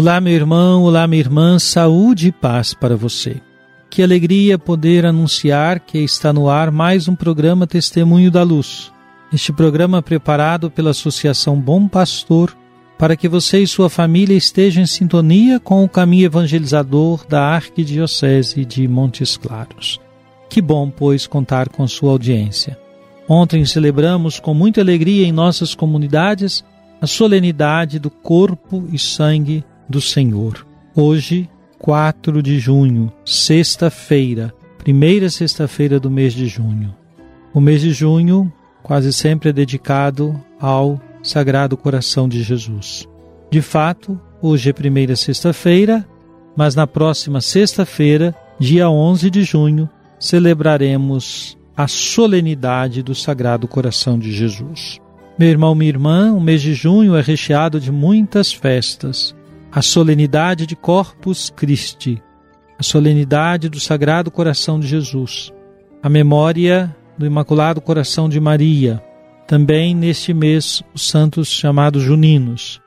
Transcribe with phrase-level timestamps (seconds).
[0.00, 3.36] Olá, meu irmão, olá, minha irmã, saúde e paz para você.
[3.90, 8.90] Que alegria poder anunciar que está no ar mais um programa Testemunho da Luz.
[9.30, 12.56] Este programa preparado pela Associação Bom Pastor
[12.96, 18.64] para que você e sua família estejam em sintonia com o caminho evangelizador da Arquidiocese
[18.64, 20.00] de Montes Claros.
[20.48, 22.78] Que bom, pois, contar com sua audiência.
[23.28, 26.64] Ontem celebramos com muita alegria em nossas comunidades
[27.02, 30.64] a solenidade do corpo e sangue do Senhor.
[30.94, 36.94] Hoje, 4 de junho, sexta-feira, primeira sexta-feira do mês de junho.
[37.52, 38.50] O mês de junho
[38.82, 43.06] quase sempre é dedicado ao Sagrado Coração de Jesus.
[43.50, 46.06] De fato, hoje é primeira sexta-feira,
[46.56, 54.30] mas na próxima sexta-feira, dia 11 de junho, celebraremos a solenidade do Sagrado Coração de
[54.32, 55.00] Jesus.
[55.38, 59.34] Meu irmão, minha irmã, o mês de junho é recheado de muitas festas.
[59.72, 62.20] A solenidade de Corpus Christi,
[62.76, 65.52] a solenidade do Sagrado Coração de Jesus,
[66.02, 69.00] a memória do Imaculado Coração de Maria,
[69.46, 72.80] também neste mês os santos chamados juninos.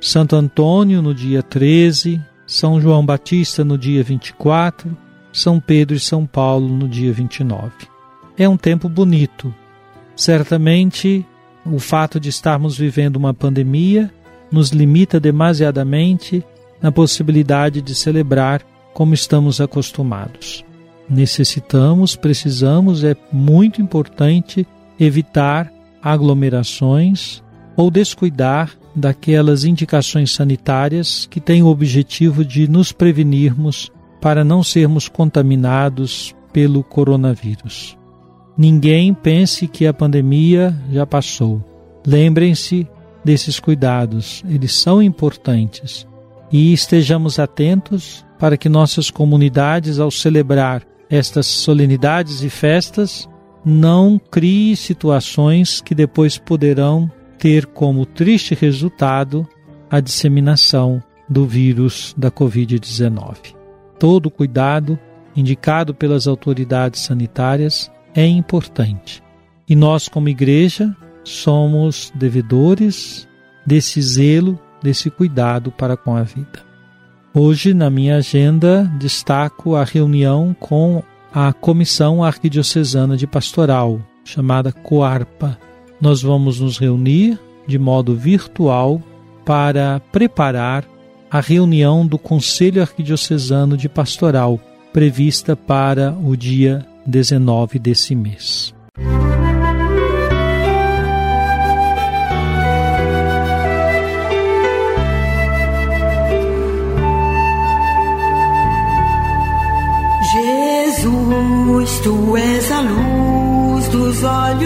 [0.00, 4.96] Santo Antônio no dia 13, São João Batista no dia 24,
[5.32, 7.70] São Pedro e São Paulo no dia 29.
[8.36, 9.54] É um tempo bonito.
[10.16, 11.24] Certamente
[11.64, 14.12] o fato de estarmos vivendo uma pandemia
[14.54, 16.44] nos limita demasiadamente
[16.80, 18.62] na possibilidade de celebrar
[18.94, 20.64] como estamos acostumados.
[21.10, 24.66] Necessitamos, precisamos, é muito importante
[24.98, 25.70] evitar
[26.00, 27.42] aglomerações
[27.76, 33.90] ou descuidar daquelas indicações sanitárias que têm o objetivo de nos prevenirmos
[34.20, 37.98] para não sermos contaminados pelo coronavírus.
[38.56, 41.60] Ninguém pense que a pandemia já passou.
[42.06, 42.86] Lembrem-se
[43.24, 46.06] desses cuidados, eles são importantes.
[46.52, 53.28] E estejamos atentos para que nossas comunidades, ao celebrar estas solenidades e festas,
[53.64, 59.48] não crie situações que depois poderão ter como triste resultado
[59.90, 63.54] a disseminação do vírus da Covid-19.
[63.98, 64.98] Todo cuidado
[65.34, 69.22] indicado pelas autoridades sanitárias é importante.
[69.68, 73.26] E nós, como igreja, somos devedores
[73.66, 76.62] desse zelo, desse cuidado para com a vida.
[77.34, 81.02] Hoje, na minha agenda, destaco a reunião com
[81.32, 85.58] a Comissão Arquidiocesana de Pastoral, chamada COARPA.
[86.00, 89.02] Nós vamos nos reunir de modo virtual
[89.44, 90.84] para preparar
[91.30, 94.60] a reunião do Conselho Arquidiocesano de Pastoral,
[94.92, 98.73] prevista para o dia 19 desse mês.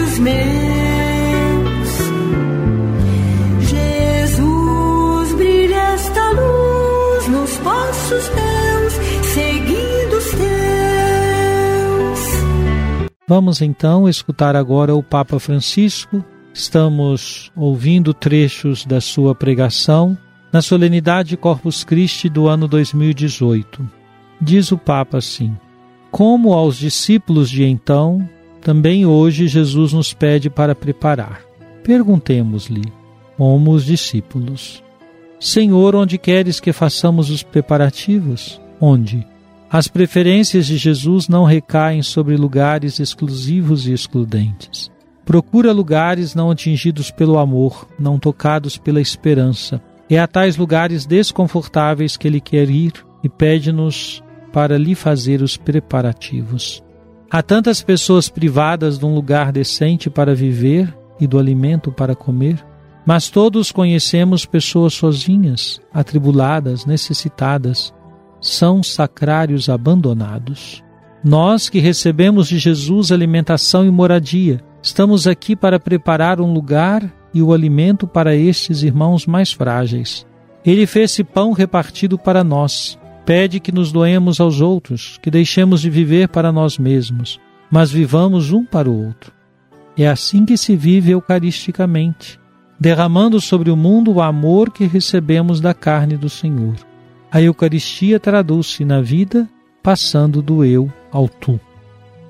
[0.09, 1.89] Olhos meus.
[3.69, 8.93] Jesus, brilha esta luz nos passos teus,
[9.33, 10.49] seguindo os teus.
[13.27, 16.25] Vamos então escutar agora o Papa Francisco.
[16.53, 20.17] Estamos ouvindo trechos da sua pregação
[20.51, 23.87] na solenidade Corpus Christi do ano 2018.
[24.41, 25.55] Diz o Papa assim:
[26.09, 28.27] Como aos discípulos de então,
[28.61, 31.41] também hoje Jesus nos pede para preparar.
[31.83, 32.91] Perguntemos-lhe,
[33.37, 34.83] como os discípulos:
[35.39, 38.59] Senhor, onde queres que façamos os preparativos?
[38.79, 39.25] Onde?
[39.71, 44.91] As preferências de Jesus não recaem sobre lugares exclusivos e excludentes.
[45.23, 49.79] Procura lugares não atingidos pelo amor, não tocados pela esperança.
[50.09, 55.55] É a tais lugares desconfortáveis que ele quer ir e pede-nos para lhe fazer os
[55.55, 56.83] preparativos.
[57.31, 62.65] Há tantas pessoas privadas de um lugar decente para viver e do alimento para comer,
[63.05, 67.93] mas todos conhecemos pessoas sozinhas, atribuladas, necessitadas,
[68.41, 70.83] são sacrários abandonados.
[71.23, 77.43] Nós que recebemos de Jesus alimentação e moradia, estamos aqui para preparar um lugar e
[77.43, 80.25] o alimento para estes irmãos mais frágeis.
[80.65, 82.97] Ele fez esse pão repartido para nós.
[83.29, 87.39] Pede que nos doemos aos outros, que deixemos de viver para nós mesmos,
[87.69, 89.31] mas vivamos um para o outro.
[89.95, 92.39] É assim que se vive eucaristicamente,
[92.79, 96.73] derramando sobre o mundo o amor que recebemos da carne do Senhor.
[97.31, 99.47] A Eucaristia traduz-se na vida
[99.83, 101.59] passando do eu ao tu.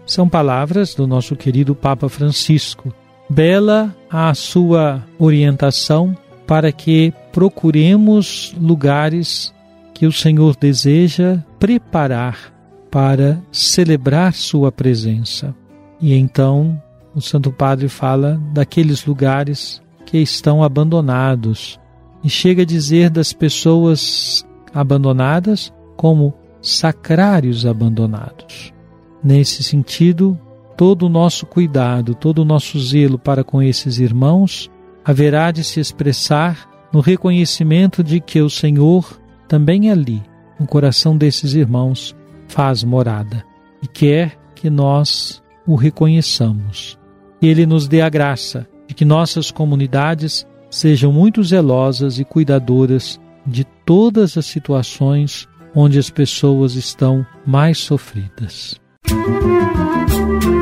[0.06, 2.94] São palavras do nosso querido Papa Francisco.
[3.30, 6.14] Bela a sua orientação
[6.46, 9.54] para que procuremos lugares
[10.00, 12.54] que o Senhor deseja preparar
[12.90, 15.54] para celebrar sua presença.
[16.00, 16.82] E então
[17.14, 21.78] o Santo Padre fala daqueles lugares que estão abandonados
[22.24, 28.74] e chega a dizer das pessoas abandonadas como sacrários abandonados.
[29.22, 30.40] Nesse sentido,
[30.78, 34.72] todo o nosso cuidado, todo o nosso zelo para com esses irmãos
[35.04, 39.19] haverá de se expressar no reconhecimento de que o Senhor
[39.50, 40.22] também ali,
[40.60, 42.16] no coração desses irmãos,
[42.48, 43.44] faz morada
[43.82, 46.98] e quer que nós o reconheçamos.
[47.42, 53.20] Que Ele nos dê a graça de que nossas comunidades sejam muito zelosas e cuidadoras
[53.46, 58.80] de todas as situações onde as pessoas estão mais sofridas.
[59.10, 60.60] Música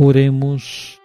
[0.00, 0.96] Oremos.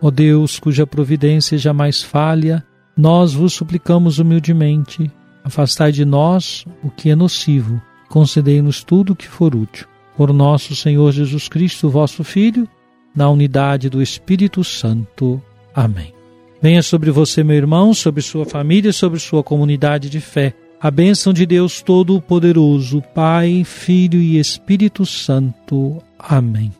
[0.00, 2.64] Ó Deus, cuja providência jamais falha,
[2.96, 5.10] nós vos suplicamos humildemente,
[5.44, 9.86] afastai de nós o que é nocivo, concedei-nos tudo o que for útil.
[10.16, 12.66] Por nosso Senhor Jesus Cristo, vosso Filho,
[13.14, 15.42] na unidade do Espírito Santo.
[15.74, 16.14] Amém.
[16.62, 20.54] Venha sobre você, meu irmão, sobre sua família, sobre sua comunidade de fé.
[20.80, 25.98] A bênção de Deus Todo-Poderoso, Pai, Filho e Espírito Santo.
[26.18, 26.79] Amém.